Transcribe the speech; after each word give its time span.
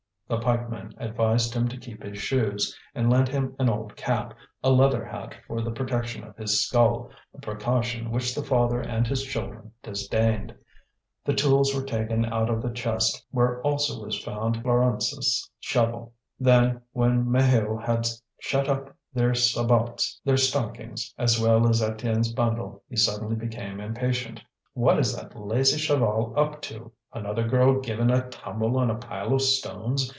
The 0.27 0.37
pikeman 0.39 0.93
advised 0.97 1.53
him 1.53 1.67
to 1.67 1.75
keep 1.77 2.01
his 2.01 2.17
shoes, 2.17 2.73
and 2.95 3.09
lent 3.09 3.27
him 3.27 3.53
an 3.59 3.67
old 3.69 3.97
cap, 3.97 4.33
a 4.63 4.69
leather 4.69 5.03
hat 5.03 5.35
for 5.45 5.61
the 5.61 5.73
protection 5.73 6.23
of 6.23 6.37
his 6.37 6.63
skull, 6.65 7.11
a 7.33 7.41
precaution 7.41 8.11
which 8.11 8.33
the 8.33 8.41
father 8.41 8.79
and 8.79 9.05
his 9.05 9.23
children 9.25 9.73
disdained. 9.83 10.55
The 11.25 11.33
tools 11.33 11.75
were 11.75 11.83
taken 11.83 12.23
out 12.23 12.49
of 12.49 12.61
the 12.61 12.71
chest, 12.71 13.25
where 13.31 13.61
also 13.63 14.05
was 14.05 14.23
found 14.23 14.61
Fleurance's 14.61 15.49
shovel. 15.59 16.13
Then, 16.39 16.79
when 16.93 17.25
Maheu 17.25 17.75
had 17.83 18.07
shut 18.39 18.69
up 18.69 18.95
their 19.13 19.33
sabots, 19.35 20.21
their 20.23 20.37
stockings, 20.37 21.13
as 21.17 21.41
well 21.41 21.67
as 21.67 21.81
Étienne's 21.81 22.31
bundle, 22.31 22.81
he 22.87 22.95
suddenly 22.95 23.35
became 23.35 23.81
impatient. 23.81 24.41
"What 24.75 24.97
is 24.97 25.13
that 25.13 25.37
lazy 25.37 25.75
Chaval 25.77 26.33
up 26.37 26.61
to? 26.61 26.93
Another 27.11 27.45
girl 27.45 27.81
given 27.81 28.09
a 28.09 28.29
tumble 28.29 28.77
on 28.77 28.89
a 28.89 28.95
pile 28.95 29.33
of 29.33 29.41
stones? 29.41 30.09